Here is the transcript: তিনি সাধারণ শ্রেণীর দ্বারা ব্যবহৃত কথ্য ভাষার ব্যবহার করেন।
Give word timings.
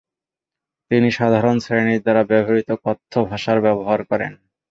তিনি 0.91 1.09
সাধারণ 1.11 1.55
শ্রেণীর 1.59 2.01
দ্বারা 2.01 2.23
ব্যবহৃত 2.23 2.69
কথ্য 2.85 3.13
ভাষার 3.29 3.57
ব্যবহার 3.61 3.99
করেন। 4.03 4.31